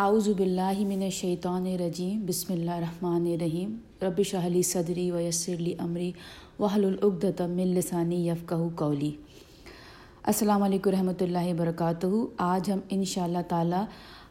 [0.00, 3.76] اعوذ باللہ من الشیطان الرجیم، بسم اللہ الرحمن الرحیم.
[4.02, 6.10] رب شہلی صدری ویسر لی امری،
[6.58, 9.10] وحل العقدۃ من لسانی یفقہ قولی.
[10.22, 12.06] السلام علیکم رحمۃ اللہ وبرکاتہ.
[12.48, 13.84] آج ہم ان شاء اللہ تعالیٰ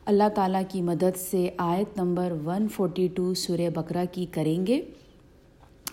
[0.05, 4.81] اللہ تعالیٰ کی مدد سے آیت نمبر 142 سورہ بقرہ کی کریں گے۔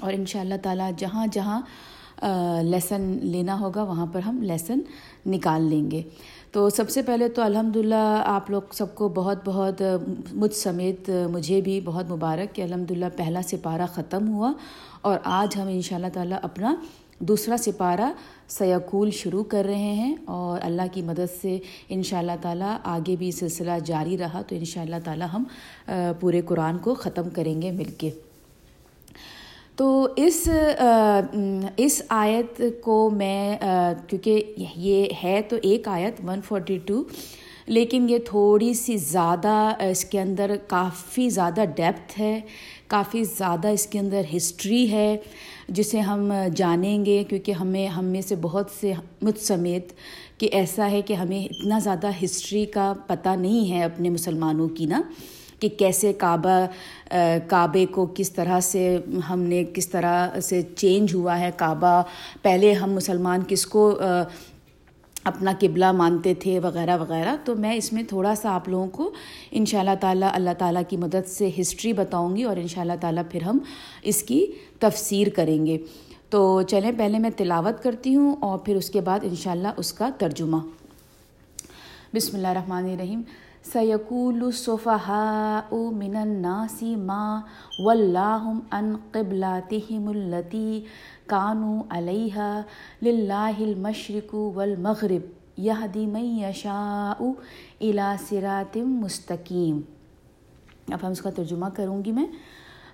[0.01, 1.61] اور ان شاء اللہ تعالیٰ، جہاں جہاں
[2.63, 4.81] لیسن لینا ہوگا، وہاں پر ہم لیسن
[5.27, 6.03] نکال لیں گے۔
[6.53, 9.83] تو سب سے پہلے تو الحمد للہ آپ لوگ سب کو بہت بہت
[10.33, 14.53] مجھ سمیت مجھے بھی بہت مبارک کہ الحمد للہ پہلا سپارہ ختم ہوا
[15.01, 16.75] اور آج ہم ان شاء اللہ تعالیٰ اپنا
[17.19, 18.13] دوسرا سپارہ
[18.49, 21.59] سیقول شروع کر رہے ہیں اور اللہ کی مدد سے
[21.89, 25.45] ان شاء اللہ تعالیٰ آگے بھی سلسلہ جاری رہا تو ان شاء اللہ تعالیٰ ہم
[26.21, 28.11] پورے قرآن کو ختم کریں گے مل کے۔
[29.79, 30.49] تو اس
[31.77, 33.57] اس آیت کو میں
[34.09, 37.03] کیونکہ یہ ہے تو ایک آیت ون فورٹی ٹو
[37.67, 42.41] لیکن یہ تھوڑی سی زیادہ، اس کے اندر کافی زیادہ ڈیپتھ ہے،
[42.89, 45.17] کافی زیادہ اس کے اندر ہسٹری ہے،
[45.69, 49.93] جسے ہم جانیں گے، کیونکہ ہمیں، ہم میں سے بہت سے مجھ سمیت
[50.39, 54.87] کہ ایسا ہے کہ ہمیں اتنا زیادہ ہسٹری کا پتہ نہیں ہے اپنے مسلمانوں کی
[54.87, 55.01] نا۔
[55.63, 57.15] کہ کیسے کعبہ
[57.49, 58.99] کعبے کو کس طرح سے
[59.31, 62.03] ہم نے کس طرح سے چینج ہوا ہے کعبہ۔
[62.43, 63.99] پہلے ہم مسلمان کس کو
[65.25, 69.11] اپنا قبلہ مانتے تھے وغیرہ وغیرہ۔ تو میں اس میں تھوڑا سا آپ لوگوں کو
[69.51, 72.81] ان شاء اللہ تعالیٰ اللہ تعالیٰ کی مدد سے ہسٹری بتاؤں گی اور ان شاء
[72.81, 73.59] اللہ تعالیٰ پھر ہم
[74.03, 74.47] اس کی
[74.79, 75.79] تفسیر کریں گے۔
[76.31, 79.69] تو چلیں، پہلے میں تلاوت کرتی ہوں اور پھر اس کے بعد ان شاء اللہ
[79.77, 80.57] اس کا ترجمہ۔
[82.15, 83.21] بسم اللہ الرحمن الرحیم۔
[83.65, 87.25] سیقول الصفحاء من الناس ما
[87.79, 90.73] واللہم ان قبلاتهم التي
[91.33, 92.65] كانوا عليها
[93.09, 99.81] لله المشرق والمغرب يهدي من يشاء الى صراط مستقیم
[100.89, 102.27] اب ہم اس کا ترجمہ کروں گی میں۔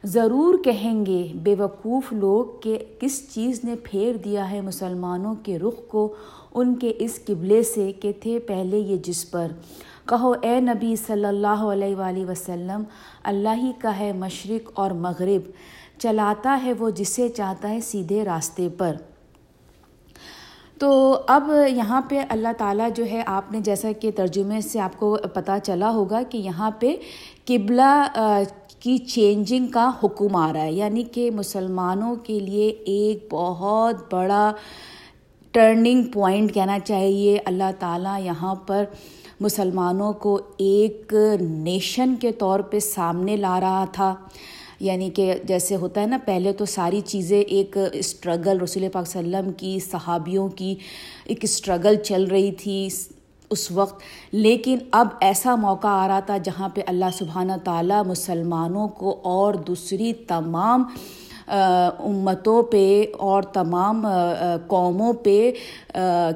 [0.05, 5.59] ضرور کہیں گے بے وقوف لوگ کہ کس چیز نے پھیر دیا ہے مسلمانوں کے
[5.59, 6.09] رخ کو
[6.55, 9.53] ان کے اس قبلے سے کہ تھے پہلے یہ جس پر۔
[10.09, 12.83] کہو اے نبی صلی اللہ علیہ وآلہ وسلم،
[13.25, 15.51] اللہ ہی کا ہے مشرق اور مغرب،
[15.99, 18.97] چلاتا ہے وہ جسے چاہتا ہے سیدھے راستے پر۔
[20.79, 24.99] تو اب یہاں پہ اللہ تعالیٰ جو ہے، آپ نے جیسا کہ ترجمے سے آپ
[24.99, 26.97] کو پتہ چلا ہوگا کہ یہاں پہ
[27.45, 28.09] قبلہ
[28.81, 34.53] کی چینجنگ کا حکم آ رہا ہے۔ یعنی کہ مسلمانوں کے لیے ایک بہت بڑا
[35.53, 38.85] ٹرننگ پوائنٹ کہنا چاہیے۔ اللہ تعالیٰ یہاں پر
[39.41, 44.15] مسلمانوں کو ایک نیشن کے طور پہ سامنے لا رہا تھا۔
[44.81, 49.53] یعنی کہ جیسے ہوتا ہے نا، پہلے تو ساری چیزیں ایک اسٹرگل رسول پاک وسلم
[49.53, 50.75] کی، صحابیوں کی
[51.25, 52.89] ایک اسٹرگل چل رہی تھی
[53.51, 58.89] اس وقت۔ لیکن اب ایسا موقع آ رہا تھا جہاں پہ اللہ سبحانہ تعالیٰ مسلمانوں
[58.89, 60.85] کو اور دوسری تمام
[61.99, 64.07] امتوں پہ اور تمام
[64.67, 65.53] قوموں پہ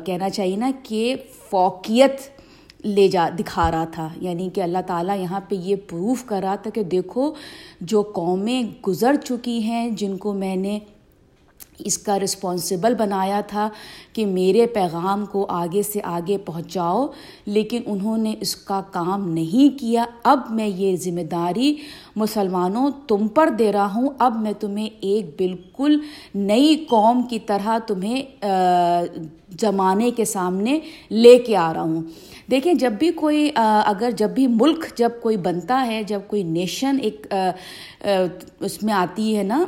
[0.07, 1.15] کہنا چاہیے نا کہ
[1.51, 2.42] فوقیت
[2.85, 6.55] لے جا دکھا رہا تھا۔ یعنی کہ اللہ تعالیٰ یہاں پہ یہ پروف کر رہا
[6.55, 7.33] تھا کہ دیکھو
[7.81, 10.79] جو قومیں گزر چکی ہیں، جن کو میں نے
[11.79, 13.69] اس کا رسپانسبل بنایا تھا
[14.13, 17.07] کہ میرے پیغام کو آگے سے آگے پہنچاؤ،
[17.47, 21.75] لیکن انہوں نے اس کا کام نہیں کیا۔ اب میں یہ ذمہ داری
[22.17, 25.99] مسلمانوں تم پر دے رہا ہوں۔ اب میں تمہیں ایک بالکل
[26.35, 28.23] نئی قوم کی طرح تمہیں
[29.61, 30.79] زمانے کے سامنے
[31.11, 32.03] لے کے آ رہا ہوں۔
[32.51, 36.97] دیکھیں، جب بھی کوئی اگر جب بھی ملک جب کوئی بنتا ہے، جب کوئی نیشن
[37.03, 37.27] ایک
[38.61, 39.65] اس میں آتی ہے نا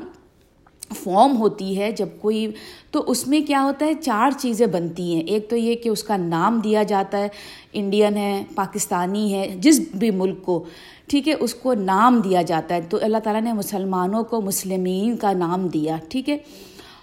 [0.93, 2.51] فارم ہوتی ہے جب کوئی،
[2.91, 6.03] تو اس میں کیا ہوتا ہے، چار چیزیں بنتی ہیں۔ ایک تو یہ کہ اس
[6.03, 7.29] کا نام دیا جاتا ہے،
[7.73, 10.65] انڈین ہے، پاکستانی ہے، جس بھی ملک کو،
[11.07, 15.17] ٹھیک ہے، اس کو نام دیا جاتا ہے۔ تو اللہ تعالیٰ نے مسلمانوں کو مسلمین
[15.17, 16.37] کا نام دیا، ٹھیک ہے۔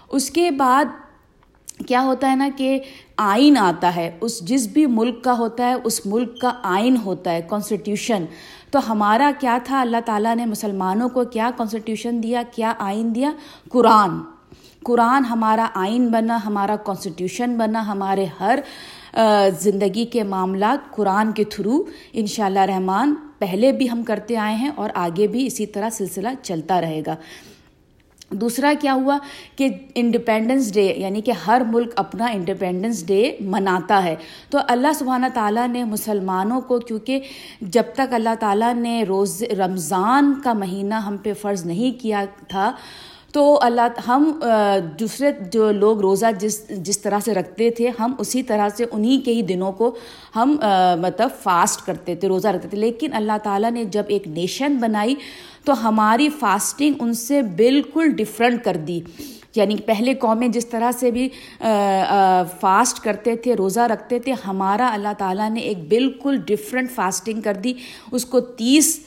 [0.08, 0.84] اس کے بعد
[1.86, 2.78] کیا ہوتا ہے نا کہ
[3.16, 7.32] آئین آتا ہے، اس جس بھی ملک کا ہوتا ہے، اس ملک کا آئین ہوتا
[7.32, 8.24] ہے کانسٹیٹیوشن
[8.70, 13.32] تو ہمارا کیا تھا؟ اللہ تعالیٰ نے مسلمانوں کو کیا کانسٹیٹیوشن دیا؟ کیا آئین دیا؟
[13.70, 14.20] قرآن.
[14.84, 18.58] قرآن ہمارا آئین بنا، ہمارا کانسٹیٹیوشن بنا، ہمارے ہر
[19.60, 21.82] زندگی کے معاملات قرآن کے تھرو
[22.12, 25.90] ان شاء اللہ رحمان پہلے بھی ہم کرتے آئے ہیں اور آگے بھی اسی طرح
[25.90, 27.16] سلسلہ چلتا رہے گا۔
[28.32, 29.18] دوسرا کیا ہوا
[29.56, 34.16] کہ انڈیپینڈنس ڈے یعنی کہ ہر ملک اپنا انڈیپینڈنس ڈے مناتا ہے۔
[34.50, 37.20] تو اللہ سبحانہ تعالیٰ نے مسلمانوں کو، کیونکہ
[37.60, 42.72] جب تک اللہ تعالیٰ نے روز رمضان کا مہینہ ہم پہ فرض نہیں کیا تھا
[43.32, 44.40] تو اللہ ہم
[45.00, 49.20] دوسرے جو لوگ روزہ جس جس طرح سے رکھتے تھے، ہم اسی طرح سے انہی
[49.20, 49.94] کے ہی دنوں کو
[50.36, 50.56] ہم
[51.00, 55.14] مطلب فاسٹ کرتے تھے، روزہ رکھتے تھے۔ لیکن اللہ تعالیٰ نے جب ایک نیشن بنائی
[55.64, 59.00] تو ہماری فاسٹنگ ان سے بالکل ڈفرینٹ کر دی۔
[59.56, 61.28] یعنی پہلے قومیں جس طرح سے بھی
[62.60, 67.54] فاسٹ کرتے تھے، روزہ رکھتے تھے، ہمارا اللہ تعالیٰ نے ایک بالکل ڈفرینٹ فاسٹنگ کر
[67.54, 67.72] دی۔
[68.12, 69.00] اس کو تیس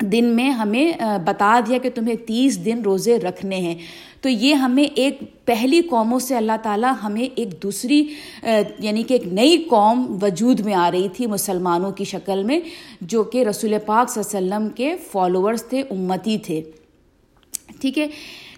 [0.00, 0.92] دن میں ہمیں
[1.24, 3.74] بتا دیا کہ تمہیں تیس دن روزے رکھنے ہیں۔
[4.22, 8.02] تو یہ ہمیں ایک پہلی قوموں سے اللہ تعالیٰ ہمیں ایک دوسری
[8.78, 12.60] یعنی کہ ایک نئی قوم وجود میں آ رہی تھی مسلمانوں کی شکل میں،
[13.00, 16.60] جو کہ رسول پاک صلی اللہ علیہ وسلم کے فالوورس تھے، امتی تھے۔
[17.80, 18.06] ٹھیک ہے؟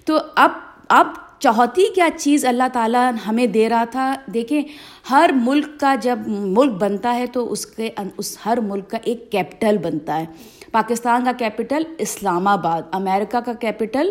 [0.05, 0.51] تو اب
[0.89, 1.07] اب
[1.41, 4.63] چوتھی کیا چیز اللہ تعالیٰ ہمیں دے رہا تھا؟ دیکھیں،
[5.11, 9.31] ہر ملک کا جب ملک بنتا ہے تو اس کے، اس ہر ملک کا ایک
[9.33, 10.25] کیپٹل بنتا ہے۔
[10.73, 14.11] پاکستان کا کیپٹل اسلام آباد، امریکہ کا کیپٹل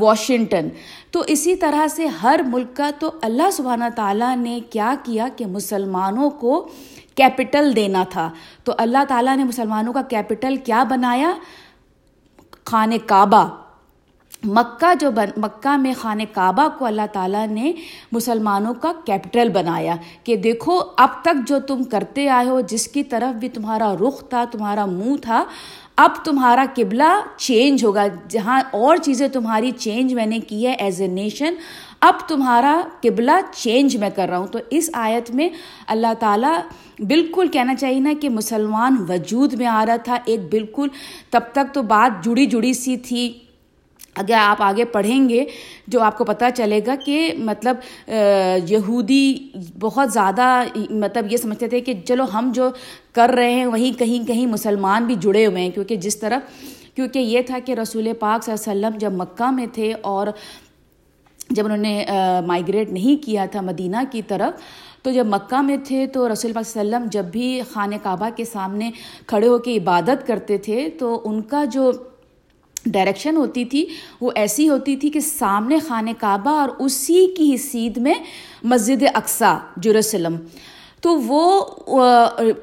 [0.00, 0.68] واشنگٹن۔
[1.10, 5.46] تو اسی طرح سے ہر ملک کا تو اللہ سبحانہ تعالیٰ نے کیا کیا کہ
[5.46, 6.68] مسلمانوں کو
[7.14, 8.30] کیپٹل دینا تھا۔
[8.64, 11.32] تو اللہ تعالیٰ نے مسلمانوں کا کیپٹل کیا بنایا؟
[12.64, 13.48] خانہ کعبہ۔
[14.44, 17.72] مکہ جو بن مکہ میں خانہ کعبہ کو اللہ تعالیٰ نے
[18.12, 23.02] مسلمانوں کا کیپٹل بنایا کہ دیکھو اب تک جو تم کرتے آئے ہو، جس کی
[23.02, 25.44] طرف بھی تمہارا رخ تھا، تمہارا منہ تھا،
[25.96, 31.00] اب تمہارا قبلہ چینج ہوگا۔ جہاں اور چیزیں تمہاری چینج میں نے کی ہے ایز
[31.00, 31.54] اے نیشن
[32.00, 35.48] اب تمہارا قبلہ چینج میں کر رہا ہوں۔ تو اس آیت میں
[35.86, 36.58] اللہ تعالیٰ
[36.98, 40.88] بالکل کہنا چاہیے نا کہ مسلمان وجود میں آ رہا تھا۔ ایک بالکل
[41.30, 43.32] تب تک تو بات جڑی جڑی سی تھی۔
[44.20, 45.44] اگر آپ آگے پڑھیں گے
[45.86, 47.76] جو آپ کو پتہ چلے گا کہ مطلب
[48.68, 49.50] یہودی
[49.80, 52.70] بہت زیادہ مطلب یہ سمجھتے تھے کہ چلو ہم جو
[53.12, 56.38] کر رہے ہیں وہیں کہیں کہیں مسلمان بھی جڑے ہوئے ہیں، کیونکہ جس طرح،
[56.94, 60.26] کیونکہ یہ تھا کہ رسول پاک صلی اللہ علیہ وسلم جب مکہ میں تھے اور
[61.50, 62.04] جب انہوں نے
[62.46, 64.60] مائگریٹ نہیں کیا تھا مدینہ کی طرف،
[65.02, 67.96] تو جب مکہ میں تھے تو رسول پاک صلی اللہ علیہ وسلم جب بھی خانہ
[68.02, 68.90] کعبہ کے سامنے
[69.26, 71.90] کھڑے ہو کے عبادت کرتے تھے، تو ان کا جو
[72.86, 73.86] ڈائریکشن ہوتی تھی،
[74.20, 78.14] وہ ایسی ہوتی تھی کہ سامنے خانہ کعبہ اور اسی کی سیدھ میں
[78.62, 80.36] مسجد اقسا جروسلم۔
[81.00, 81.64] تو وہ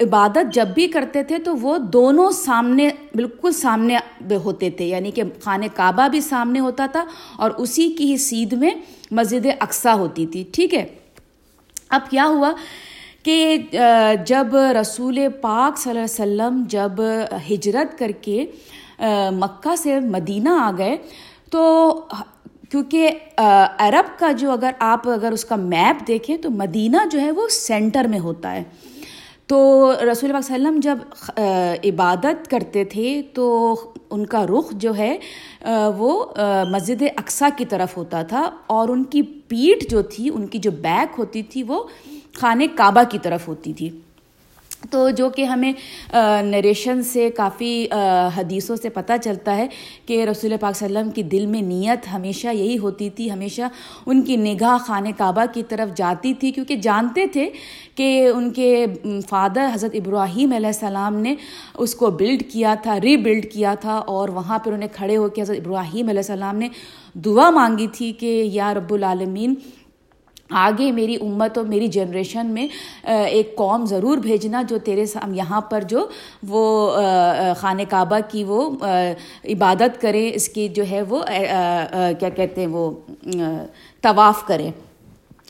[0.00, 3.96] عبادت جب بھی کرتے تھے تو وہ دونوں سامنے، بالکل سامنے
[4.34, 7.04] ہوتے تھے۔ یعنی کہ خانہ کعبہ بھی سامنے ہوتا تھا
[7.36, 8.70] اور اسی کی ہی سیدھ میں
[9.10, 10.86] مسجد اقسا ہوتی تھی۔ ٹھیک ہے؟
[11.88, 12.52] اب کیا ہوا
[13.22, 13.58] کہ
[14.26, 17.02] جب رسول پاک صلی اللہ علیہ وسلم جب
[17.50, 18.46] ہجرت کر کے
[19.30, 20.96] مکہ سے مدینہ آ گئے،
[21.50, 21.90] تو
[22.70, 23.10] کیونکہ
[23.78, 27.48] عرب کا جو اگر آپ اگر اس کا میپ دیکھیں، تو مدینہ جو ہے وہ
[27.48, 28.62] سینٹر میں ہوتا ہے۔
[29.46, 30.98] تو رسول اللہ علیہ وسلم جب
[31.84, 33.74] عبادت کرتے تھے، تو
[34.10, 35.18] ان کا رخ جو ہے
[35.96, 36.24] وہ
[36.70, 40.70] مسجد اقسا کی طرف ہوتا تھا۔ اور ان کی پیٹھ جو تھی، ان کی جو
[40.70, 41.82] بیک ہوتی تھی، وہ
[42.34, 43.90] خانہ کعبہ کی طرف ہوتی تھی۔
[44.82, 45.72] تو جو کہ ہمیں
[46.44, 47.86] نریشن سے کافی
[48.36, 49.66] حدیثوں سے پتہ چلتا ہے
[50.06, 53.30] کہ رسول پاک صلی اللہ علیہ وسلم کی دل میں نیت ہمیشہ یہی ہوتی تھی،
[53.30, 53.62] ہمیشہ
[54.06, 57.48] ان کی نگاہ خانہ کعبہ کی طرف جاتی تھی، کیونکہ جانتے تھے
[57.96, 58.84] کہ ان کے
[59.28, 61.34] فادر حضرت ابراہیم علیہ السلام نے
[61.74, 65.28] اس کو بلڈ کیا تھا ری بلڈ کیا تھا، اور وہاں پر انہیں کھڑے ہو
[65.28, 66.68] کے حضرت ابراہیم علیہ السلام نے
[67.24, 69.54] دعا مانگی تھی کہ یا رب العالمین
[70.50, 72.66] آگے میری امت اور میری جنریشن میں
[73.04, 76.06] ایک قوم ضرور بھیجنا جو تیرے سام یہاں پر جو
[76.48, 76.90] وہ
[77.60, 78.70] خانہ کعبہ کی وہ
[79.44, 81.22] عبادت کرے اس کی جو ہے وہ
[82.20, 82.90] کیا کہتے ہیں وہ
[84.00, 84.70] طواف کرے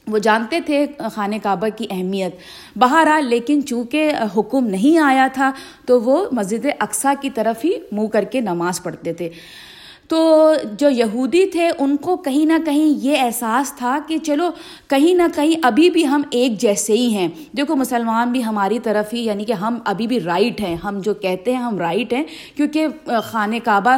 [0.06, 2.36] وہ جانتے تھے خانہ کعبہ کی اہمیت۔
[2.76, 5.50] بہرحال، لیکن چونکہ حکم نہیں آیا تھا
[5.86, 9.28] تو وہ مسجد اقسا کی طرف ہی منہ کر کے نماز پڑھتے تھے۔
[10.08, 14.50] تو جو یہودی تھے ان کو کہیں نہ کہیں یہ احساس تھا کہ چلو
[14.88, 19.12] کہیں نہ کہیں ابھی بھی ہم ایک جیسے ہی ہیں۔ دیکھو مسلمان بھی ہماری طرف
[19.14, 22.24] ہی یعنی کہ ہم ابھی بھی رائٹ ہیں۔ ہم جو کہتے ہیں ہم رائٹ ہیں،
[22.56, 22.86] کیونکہ
[23.24, 23.96] خانہ کعبہ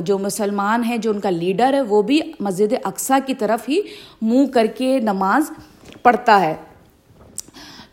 [0.00, 3.80] جو مسلمان ہیں، جو ان کا لیڈر ہے، وہ بھی مسجد اقسا کی طرف ہی
[4.22, 5.50] منہ کر کے نماز
[6.02, 6.54] پڑھتا ہے۔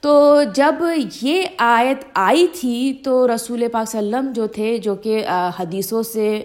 [0.03, 0.75] تو جب
[1.21, 5.23] یہ آیت آئی تھی تو رسول پاک صلی اللہ علیہ وسلم جو تھے، جو کہ
[5.59, 6.41] حدیثوں سے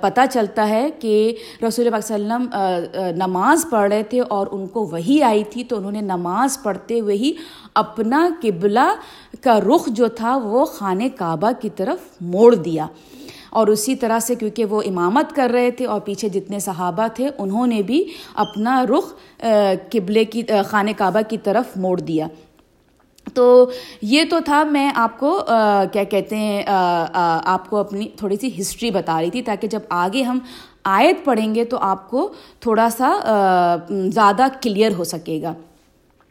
[0.00, 1.14] پتہ چلتا ہے کہ
[1.62, 5.44] رسول پاک صلی اللہ علیہ وسلم نماز پڑھ رہے تھے اور ان کو وہی آئی
[5.50, 7.32] تھی، تو انہوں نے نماز پڑھتے ہوئے ہی
[7.74, 8.88] اپنا قبلہ
[9.42, 12.86] کا رخ جو تھا وہ خانہ کعبہ کی طرف موڑ دیا۔
[13.54, 17.28] اور اسی طرح سے کیونکہ وہ امامت کر رہے تھے اور پیچھے جتنے صحابہ تھے،
[17.38, 18.02] انہوں نے بھی
[18.34, 19.12] اپنا رخ
[19.92, 22.26] قبلے کی خانہ کعبہ کی طرف موڑ دیا۔
[23.34, 23.70] تو
[24.02, 25.38] یہ تو تھا، میں آپ کو
[25.92, 30.22] کیا کہتے ہیں آپ کو اپنی تھوڑی سی ہسٹری بتا رہی تھی تاکہ جب آگے
[30.22, 30.38] ہم
[30.84, 32.28] آیت پڑھیں گے تو آپ کو
[32.60, 33.12] تھوڑا سا
[33.88, 35.52] زیادہ کلیئر ہو سکے گا۔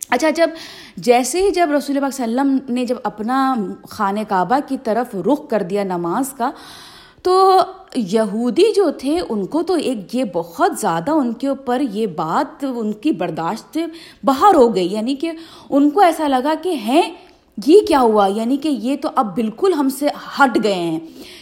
[0.10, 0.50] اچھا جب
[0.98, 3.54] جیسے ہی جب رسول اللہ علیہ وسلم نے جب اپنا
[3.90, 6.52] خانہ کعبہ کی طرف رخ کر دیا نماز کا
[7.24, 7.60] تو
[7.96, 12.66] یہودی جو تھے، ان کو تو ایک یہ بہت زیادہ ان کے اوپر یہ بات،
[12.76, 13.78] ان کی برداشت
[14.24, 15.32] باہر ہو گئی۔ یعنی کہ
[15.70, 17.02] ان کو ایسا لگا کہ ہیں،
[17.66, 20.08] یہ کیا ہوا؟ یعنی کہ یہ تو اب بالکل ہم سے
[20.40, 21.00] ہٹ گئے ہیں۔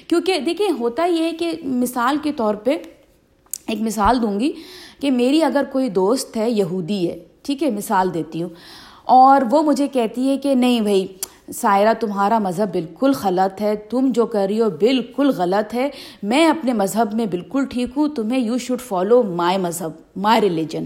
[0.08, 2.78] کیونکہ دیکھیں، ہوتا یہ ہے کہ مثال کے طور پہ
[3.68, 4.52] ایک مثال دوں گی
[5.00, 8.50] کہ میری اگر کوئی دوست ہے، یہودی ہے، ٹھیک ہے، مثال دیتی ہوں۔
[9.06, 11.08] اور وہ مجھے کہتی ہے کہ نہیں بھائی
[11.53, 15.89] سائرہ تمہارا مذہب بالکل غلط ہے، تم جو کر رہی ہو بالکل غلط ہے۔
[16.24, 20.86] میں اپنے مذہب میں بالکل ٹھیک ہوں، تمہیں یو شوڈ فالو مائی مذہب مائی ریلیجن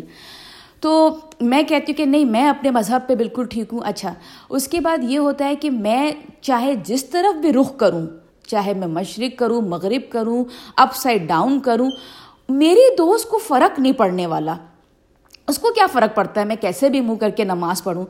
[0.79, 4.13] تو میں کہتی ہوں کہ نہیں، میں اپنے مذہب پہ بالکل ٹھیک ہوں۔ اچھا
[4.50, 8.05] اس کے بعد یہ ہوتا ہے کہ میں چاہے جس طرف بھی رخ کروں،
[8.48, 10.43] چاہے میں مشرق کروں، مغرب کروں
[10.77, 11.89] اپ سائڈ ڈاؤن کروں
[12.50, 14.55] میری دوست کو فرق نہیں پڑنے والا۔
[15.48, 18.06] اس کو کیا فرق پڑتا ہے؟ میں کیسے بھی منہ کر کے نماز پڑھوں۔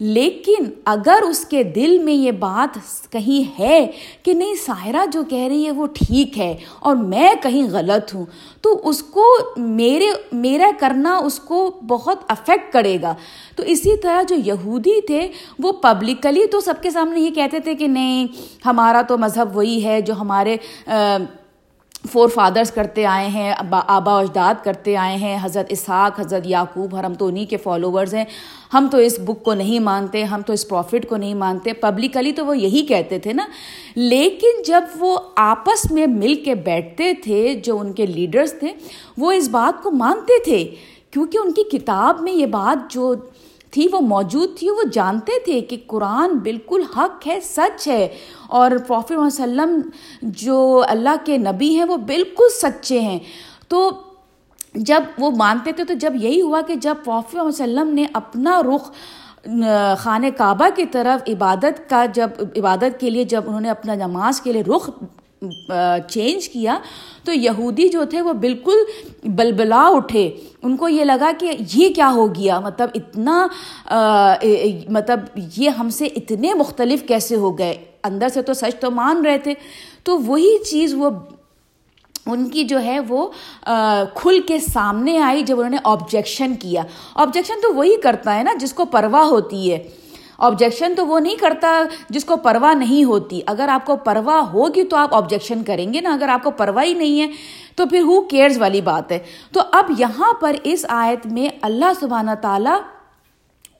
[0.00, 2.78] لیکن اگر اس کے دل میں یہ بات
[3.10, 3.90] کہیں ہے
[4.22, 8.24] کہ نہیں سائرہ جو کہہ رہی ہے وہ ٹھیک ہے اور میں کہیں غلط ہوں،
[8.60, 9.24] تو اس کو
[9.56, 13.14] میرے، میرا کرنا اس کو بہت افیکٹ کرے گا۔
[13.56, 15.28] تو اسی طرح جو یہودی تھے،
[15.58, 18.26] وہ پبلکلی تو سب کے سامنے یہ کہتے تھے کہ نہیں،
[18.66, 20.56] ہمارا تو مذہب وہی ہے جو ہمارے
[22.06, 23.54] فور فادرز کرتے آئے ہیں
[23.86, 28.24] آبا اجداد کرتے آئے ہیں۔ حضرت اسحاق، حضرت یعقوب، ہم تو انہیں کے فالوورز ہیں۔
[28.74, 32.32] ہم تو اس بک کو نہیں مانتے، ہم تو اس پروفٹ کو نہیں مانتے۔ پبلکلی
[32.32, 33.46] تو وہ یہی کہتے تھے نا۔
[33.94, 38.72] لیکن جب وہ آپس میں مل کے بیٹھتے تھے، جو ان کے لیڈرز تھے،
[39.18, 40.74] وہ اس بات کو مانتے تھے۔
[41.10, 43.14] کیونکہ ان کی کتاب میں یہ بات جو
[43.70, 48.08] تھی، وہ موجود تھی، وہ جانتے تھے کہ قرآن بالکل حق ہے، سچ ہے۔
[48.46, 49.80] اور پروفی وسلم
[50.22, 53.18] جو اللہ کے نبی ہیں، وہ بالکل سچے ہیں۔
[53.68, 53.90] تو
[54.74, 58.90] جب وہ مانتے تھے، تو جب یہی ہوا کہ جب پروفی وسلم نے اپنا رخ
[59.98, 64.40] خانہ کعبہ کی طرف عبادت کا، جب، عبادت کے لیے جب انہوں نے اپنا نماز
[64.40, 64.90] کے لیے رخ
[66.10, 66.78] چینج کیا
[67.24, 68.76] تو یہودی جو تھے وہ بالکل
[69.24, 70.30] بلبلا اٹھے۔
[70.62, 73.46] ان کو یہ لگا کہ یہ کیا ہو گیا؟ مطلب اتنا
[74.90, 79.24] مطلب یہ ہم سے اتنے مختلف کیسے ہو گئے؟ اندر سے تو سچ تو مان
[79.26, 79.54] رہے تھے۔
[80.04, 81.10] تو وہی چیز وہ،
[82.26, 83.26] ان کی جو ہے وہ
[84.14, 86.82] کھل کے سامنے آئی جب انہوں نے آبجیکشن کیا۔
[87.14, 89.78] آبجیکشن تو وہی کرتا ہے نا جس کو پرواہ ہوتی ہے۔
[90.38, 94.84] آبجیکشن تو وہ نہیں کرتا جس کو پرواہ نہیں ہوتی۔ اگر آپ کو پرواہ ہوگی
[94.84, 97.26] تو آپ آبجیکشن کریں گے نا۔ اگر آپ کو پرواہ ہی نہیں ہے
[97.76, 99.18] تو پھر ہو کیئرز والی بات ہے۔
[99.52, 102.80] تو اب یہاں پر اس آیت میں اللہ سبحانہ تعالیٰ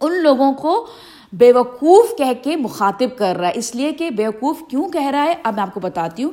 [0.01, 0.87] ان لوگوں کو
[1.33, 5.35] بیوقوف کہہ کے مخاطب کر رہا ہے۔ اس لیے کہ بیوقوف کیوں کہہ رہا ہے؟
[5.43, 6.31] اب میں آپ کو بتاتی ہوں۔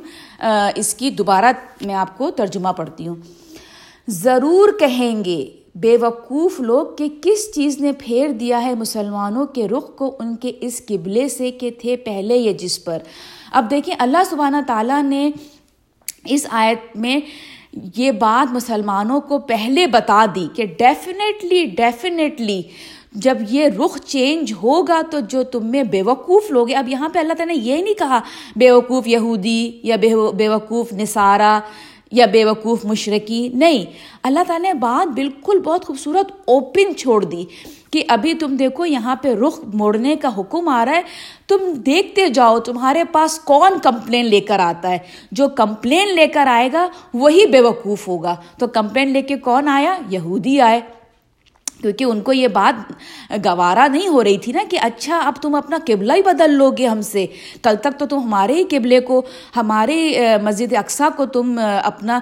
[0.74, 3.16] اس کی دوبارہ میں آپ کو ترجمہ پڑھتی ہوں۔
[4.08, 9.68] ضرور کہیں گے۔ بے وقوف لوگ کہ کس چیز نے پھیر دیا ہے مسلمانوں کے
[9.68, 12.98] رخ کو ان کے اس قبلے سے کہ تھے پہلے یہ جس پر۔
[13.52, 15.30] اب دیکھیں اللہ سبحانہ تعالیٰ نے
[16.24, 17.20] اس آیت میں
[17.96, 22.62] یہ بات مسلمانوں کو پہلے بتا دی کہ ڈیفینیٹلی ڈیفینیٹلی
[23.12, 27.18] جب یہ رخ چینج ہوگا تو جو تم میں بے وقوف لوگ اب یہاں پہ
[27.18, 28.20] اللہ تعالیٰ نے یہ نہیں کہا
[28.56, 29.96] بے وقوف یہودی یا
[30.36, 31.60] بے وقوف نصارہ
[32.12, 33.84] یا بے وقوف مشرقی نہیں۔
[34.22, 37.44] اللہ تعالیٰ نے بات بالکل بہت خوبصورت اوپن چھوڑ دی
[37.90, 41.02] کہ ابھی تم دیکھو یہاں پہ رخ موڑنے کا حکم آ رہا ہے۔
[41.48, 44.98] تم دیکھتے جاؤ تمہارے پاس کون کمپلین لے کر آتا ہے۔
[45.32, 49.68] جو کمپلین لے کر آئے گا وہی بے وقوف ہوگا۔ تو کمپلین لے کے کون
[49.68, 50.80] آیا؟ یہودی آئے۔
[51.82, 52.92] کیونکہ ان کو یہ بات
[53.44, 56.70] گوارا نہیں ہو رہی تھی نا کہ اچھا اب تم اپنا قبلہ ہی بدل لو
[56.70, 57.26] گے ہم سے۔
[57.62, 59.22] کل تک تو تم ہمارے ہی قبلے کو،
[59.56, 59.96] ہمارے
[60.42, 62.18] مسجد اقسا کو تم اپنا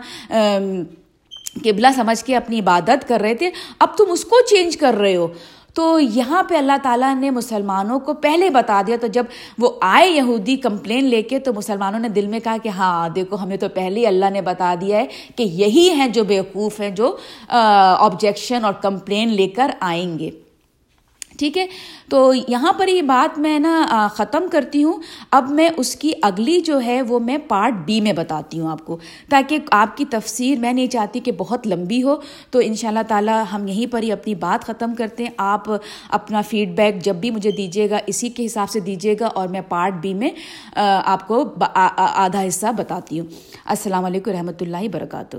[1.65, 5.17] قبلہ سمجھ کے اپنی عبادت کر رہے تھے۔ اب تم اس کو چینج کر رہے
[5.17, 5.27] ہو۔
[5.75, 9.25] تو یہاں پہ اللہ تعالیٰ نے مسلمانوں کو پہلے بتا دیا، تو جب
[9.59, 13.37] وہ آئے یہودی کمپلین لے کے، تو مسلمانوں نے دل میں کہا کہ ہاں دیکھو،
[13.43, 16.91] ہمیں تو پہلے ہی اللہ نے بتا دیا ہے کہ یہی ہیں جو بیوقوف ہیں،
[16.91, 17.17] جو
[17.49, 20.31] آبجیکشن اور کمپلین لے کر آئیں گے۔
[21.39, 21.67] ٹھیک ہے؟
[22.11, 24.99] تو یہاں پر یہ بات میں نا ختم کرتی ہوں۔
[25.31, 28.85] اب میں اس کی اگلی جو ہے، وہ میں پارٹ بی میں بتاتی ہوں آپ
[28.87, 28.97] کو۔
[29.31, 32.17] تاکہ آپ کی تفسیر، میں نہیں چاہتی کہ بہت لمبی ہو،
[32.51, 35.71] تو ان شاء اللہ تعالیٰ ہم یہیں پر ہی اپنی بات ختم کرتے ہیں۔ آپ
[36.11, 39.49] اپنا فیڈ بیک جب بھی مجھے دیجیے گا، اسی کے حساب سے دیجیے گا اور
[39.49, 40.31] میں پارٹ بی میں
[41.05, 41.43] آپ کو
[41.75, 43.27] آدھا حصہ بتاتی ہوں۔
[43.67, 45.37] السلام علیکم رحمۃ اللہ وبرکاتہ۔